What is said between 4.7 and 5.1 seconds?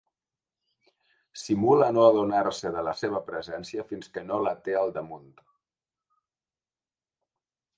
al